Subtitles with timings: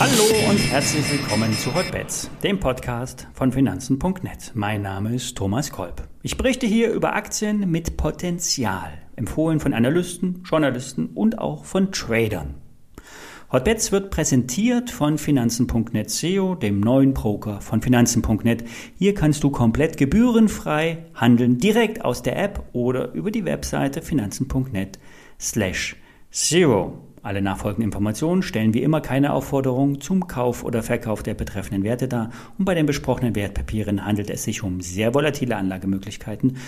[0.00, 4.52] Hallo und herzlich willkommen zu Hotbets, dem Podcast von Finanzen.net.
[4.54, 6.06] Mein Name ist Thomas Kolb.
[6.22, 12.54] Ich berichte hier über Aktien mit Potenzial, empfohlen von Analysten, Journalisten und auch von Tradern.
[13.50, 18.64] Hotbets wird präsentiert von Finanzen.net SEO, dem neuen Broker von Finanzen.net.
[18.98, 24.98] Hier kannst du komplett gebührenfrei handeln, direkt aus der App oder über die Webseite Finanzen.net
[25.40, 25.96] slash
[26.30, 27.04] SEO.
[27.22, 32.06] Alle nachfolgenden Informationen stellen wie immer keine Aufforderung zum Kauf oder Verkauf der betreffenden Werte
[32.06, 36.58] dar und bei den besprochenen Wertpapieren handelt es sich um sehr volatile Anlagemöglichkeiten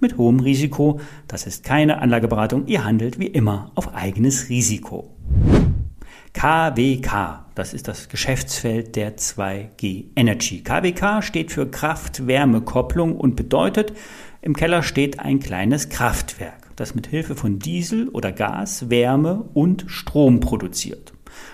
[0.00, 1.00] mit hohem Risiko.
[1.28, 5.14] Das ist keine Anlageberatung, ihr handelt wie immer auf eigenes Risiko.
[6.32, 10.62] KWK, das ist das Geschäftsfeld der 2G Energy.
[10.62, 13.92] KWK steht für Kraft-Wärme-Kopplung und bedeutet,
[14.40, 19.84] im Keller steht ein kleines Kraftwerk, das mit Hilfe von Diesel oder Gas Wärme und
[19.88, 21.12] Strom produziert.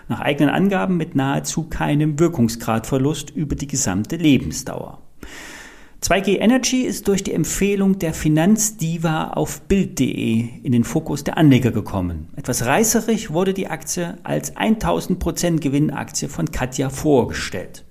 [0.09, 5.03] Nach eigenen Angaben mit nahezu keinem Wirkungsgradverlust über die gesamte Lebensdauer.
[6.03, 11.73] 2G Energy ist durch die Empfehlung der Finanzdiva auf Bild.de in den Fokus der Anleger
[11.73, 12.29] gekommen.
[12.37, 17.86] Etwas reißerig wurde die Aktie als 1000% Gewinnaktie von Katja vorgestellt.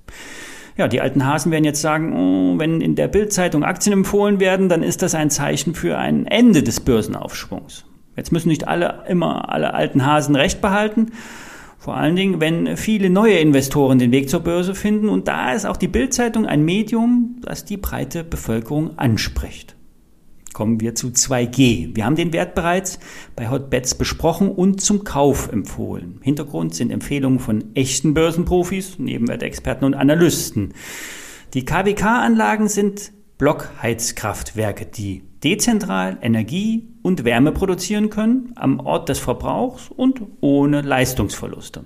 [0.77, 4.67] Ja, die alten Hasen werden jetzt sagen, oh, wenn in der Bildzeitung Aktien empfohlen werden,
[4.67, 7.85] dann ist das ein Zeichen für ein Ende des Börsenaufschwungs.
[8.17, 11.11] Jetzt müssen nicht alle immer alle alten Hasen recht behalten.
[11.77, 15.07] Vor allen Dingen, wenn viele neue Investoren den Weg zur Börse finden.
[15.07, 19.74] Und da ist auch die Bildzeitung ein Medium, das die breite Bevölkerung anspricht.
[20.55, 21.97] Kommen wir zu 2G.
[21.97, 22.97] Wir haben den Wert bereits
[23.35, 26.21] bei Hotbets besprochen und zum Kauf empfohlen.
[26.23, 30.73] Hintergrund sind Empfehlungen von echten Börsenprofis, Nebenwertexperten und Analysten.
[31.55, 39.91] Die KWK-Anlagen sind Blockheizkraftwerke, die dezentral Energie und Wärme produzieren können am Ort des Verbrauchs
[39.95, 41.85] und ohne Leistungsverluste.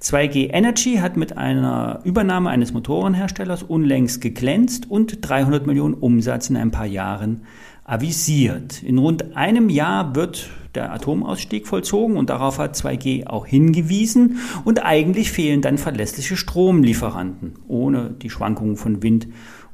[0.00, 6.56] 2G Energy hat mit einer Übernahme eines Motorenherstellers unlängst geglänzt und 300 Millionen Umsatz in
[6.56, 7.42] ein paar Jahren
[7.82, 8.80] avisiert.
[8.84, 14.84] In rund einem Jahr wird der Atomausstieg vollzogen und darauf hat 2G auch hingewiesen und
[14.84, 19.26] eigentlich fehlen dann verlässliche Stromlieferanten ohne die Schwankungen von Wind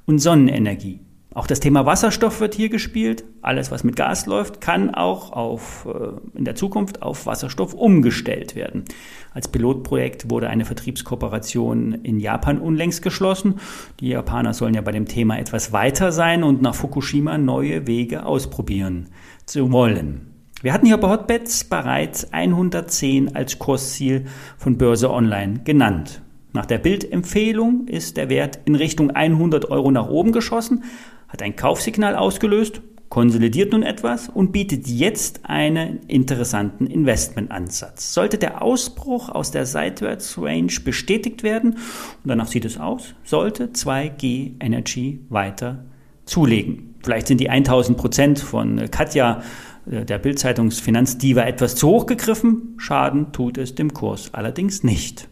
[0.07, 1.01] und Sonnenenergie.
[1.33, 3.23] Auch das Thema Wasserstoff wird hier gespielt.
[3.41, 8.57] Alles, was mit Gas läuft, kann auch auf, äh, in der Zukunft auf Wasserstoff umgestellt
[8.57, 8.85] werden.
[9.33, 13.61] Als Pilotprojekt wurde eine Vertriebskooperation in Japan unlängst geschlossen.
[14.01, 18.27] Die Japaner sollen ja bei dem Thema etwas weiter sein und nach Fukushima neue Wege
[18.27, 19.11] ausprobieren
[19.47, 20.27] zu wollen.
[20.63, 24.27] Wir hatten hier bei Hotbets bereits 110 als Kursziel
[24.59, 26.23] von Börse Online genannt.
[26.53, 30.83] Nach der Bildempfehlung ist der Wert in Richtung 100 Euro nach oben geschossen,
[31.31, 38.15] hat ein Kaufsignal ausgelöst, konsolidiert nun etwas und bietet jetzt einen interessanten Investmentansatz.
[38.15, 41.79] Sollte der Ausbruch aus der Seitwärtsrange bestätigt werden, und
[42.25, 45.85] danach sieht es aus, sollte 2G Energy weiter
[46.25, 46.95] zulegen.
[47.03, 49.43] Vielleicht sind die 1000 Prozent von Katja
[49.91, 52.75] äh, der Bildzeitungsfinanzdiva etwas zu hoch gegriffen.
[52.77, 55.29] Schaden tut es dem Kurs allerdings nicht.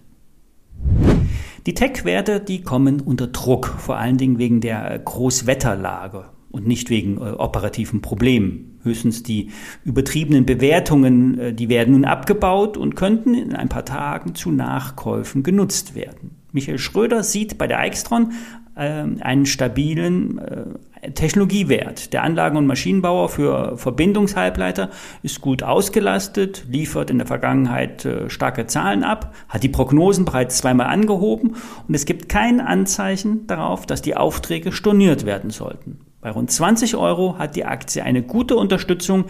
[1.69, 7.19] Die Tech-Werte, die kommen unter Druck, vor allen Dingen wegen der Großwetterlage und nicht wegen
[7.19, 8.81] äh, operativen Problemen.
[8.85, 9.51] Höchstens die
[9.85, 15.43] übertriebenen Bewertungen, äh, die werden nun abgebaut und könnten in ein paar Tagen zu Nachkäufen
[15.43, 16.37] genutzt werden.
[16.53, 22.13] Michael Schröder sieht bei der Eichstron äh, einen stabilen äh, Technologiewert.
[22.13, 24.91] Der Anlagen- und Maschinenbauer für Verbindungshalbleiter
[25.23, 30.59] ist gut ausgelastet, liefert in der Vergangenheit äh, starke Zahlen ab, hat die Prognosen bereits
[30.59, 31.57] zweimal angehoben
[31.87, 36.01] und es gibt kein Anzeichen darauf, dass die Aufträge storniert werden sollten.
[36.21, 39.27] Bei rund 20 Euro hat die Aktie eine gute Unterstützung.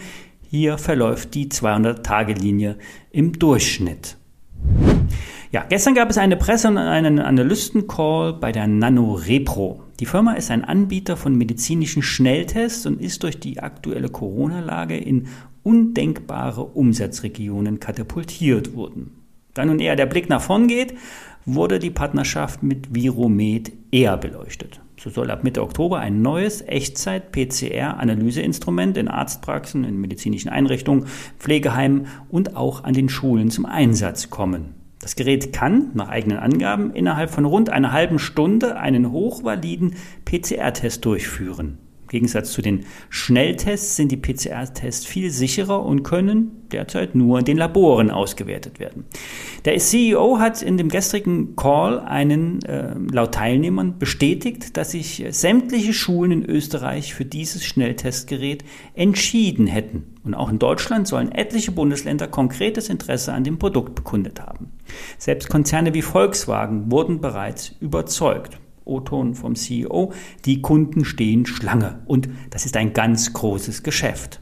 [0.49, 2.77] Hier verläuft die 200-Tage-Linie
[3.11, 4.17] im Durchschnitt.
[5.51, 9.81] Ja, gestern gab es eine Presse- und einen Analysten-Call bei der NanoRepro.
[9.99, 15.25] Die Firma ist ein Anbieter von medizinischen Schnelltests und ist durch die aktuelle Corona-Lage in
[15.63, 19.23] undenkbare Umsatzregionen katapultiert worden.
[19.55, 20.93] Da nun eher der Blick nach vorn geht,
[21.45, 24.81] wurde die Partnerschaft mit Viromed eher beleuchtet.
[24.99, 31.07] So soll ab Mitte Oktober ein neues Echtzeit-PCR-Analyseinstrument in Arztpraxen, in medizinischen Einrichtungen,
[31.39, 34.78] Pflegeheimen und auch an den Schulen zum Einsatz kommen.
[34.99, 41.05] Das Gerät kann, nach eigenen Angaben, innerhalb von rund einer halben Stunde einen hochvaliden PCR-Test
[41.05, 41.77] durchführen.
[42.09, 47.57] Gegensatz zu den Schnelltests sind die PCR-Tests viel sicherer und können derzeit nur in den
[47.57, 49.05] Laboren ausgewertet werden.
[49.65, 55.93] Der CEO hat in dem gestrigen Call einen äh, laut Teilnehmern bestätigt, dass sich sämtliche
[55.93, 58.63] Schulen in Österreich für dieses Schnelltestgerät
[58.93, 60.15] entschieden hätten.
[60.23, 64.71] Und auch in Deutschland sollen etliche Bundesländer konkretes Interesse an dem Produkt bekundet haben.
[65.17, 68.59] Selbst Konzerne wie Volkswagen wurden bereits überzeugt.
[68.89, 70.11] O-Ton vom CEO,
[70.45, 71.99] die Kunden stehen Schlange.
[72.05, 74.41] Und das ist ein ganz großes Geschäft.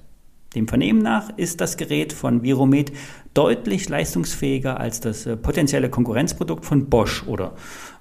[0.56, 2.92] Dem Vernehmen nach ist das Gerät von Viromed
[3.34, 7.54] deutlich leistungsfähiger als das äh, potenzielle Konkurrenzprodukt von Bosch oder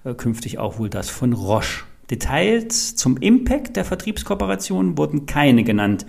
[0.05, 1.85] äh, künftig auch wohl das von Roche.
[2.11, 6.07] Details zum Impact der Vertriebskooperation wurden keine genannt.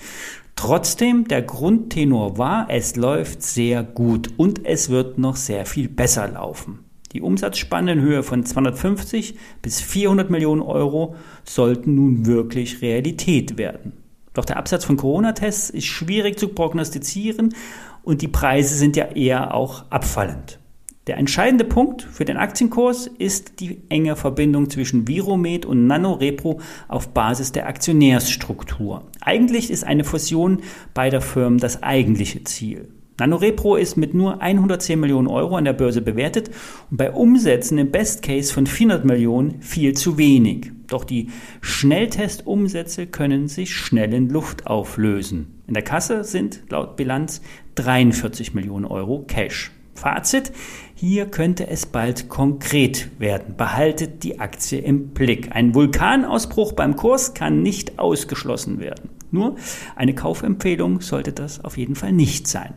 [0.56, 6.28] Trotzdem, der Grundtenor war, es läuft sehr gut und es wird noch sehr viel besser
[6.28, 6.87] laufen.
[7.14, 13.94] Die Umsatzspanne in Höhe von 250 bis 400 Millionen Euro sollten nun wirklich Realität werden.
[14.34, 17.56] Doch der Absatz von Corona-Tests ist schwierig zu prognostizieren
[18.04, 20.60] und die Preise sind ja eher auch abfallend.
[21.08, 26.60] Der entscheidende Punkt für den Aktienkurs ist die enge Verbindung zwischen Viromed und NanoRepro
[26.90, 29.08] auf Basis der Aktionärsstruktur.
[29.22, 30.62] Eigentlich ist eine Fusion
[30.94, 32.90] beider Firmen das eigentliche Ziel.
[33.20, 36.52] NanoRepro ist mit nur 110 Millionen Euro an der Börse bewertet
[36.92, 40.72] und bei Umsätzen im Best Case von 400 Millionen viel zu wenig.
[40.88, 41.30] Doch die
[41.62, 45.62] Schnelltestumsätze können sich schnell in Luft auflösen.
[45.68, 47.42] In der Kasse sind laut Bilanz
[47.76, 49.72] 43 Millionen Euro Cash.
[49.96, 50.52] Fazit,
[50.94, 53.56] hier könnte es bald konkret werden.
[53.58, 55.56] Behaltet die Aktie im Blick.
[55.56, 59.10] Ein Vulkanausbruch beim Kurs kann nicht ausgeschlossen werden.
[59.32, 59.56] Nur
[59.96, 62.76] eine Kaufempfehlung sollte das auf jeden Fall nicht sein.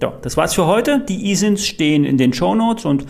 [0.00, 1.00] So, das war's für heute.
[1.00, 3.06] Die ISINs stehen in den Show Notes und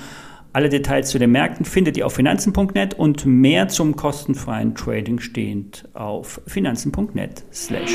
[0.52, 5.86] alle Details zu den Märkten findet ihr auf finanzen.net und mehr zum kostenfreien Trading stehend
[5.94, 7.92] auf finanzen.net slash.